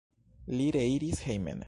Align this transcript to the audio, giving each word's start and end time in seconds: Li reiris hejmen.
Li 0.55 0.67
reiris 0.77 1.23
hejmen. 1.29 1.59